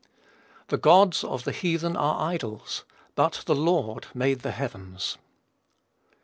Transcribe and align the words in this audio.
"The 0.69 0.79
gods 0.79 1.23
of 1.23 1.43
the 1.43 1.51
heathen 1.51 1.95
are 1.95 2.19
idols, 2.27 2.85
but 3.13 3.43
the 3.45 3.53
Lord 3.53 4.07
made 4.15 4.39
the 4.39 4.49
heavens." 4.49 5.19